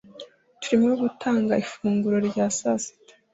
[0.61, 3.13] Turimo gutanga ifunguro rya saa sita